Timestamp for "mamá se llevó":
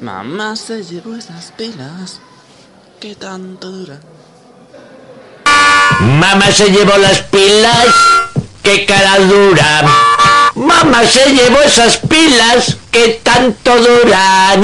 0.00-1.16, 6.20-6.96, 10.54-11.60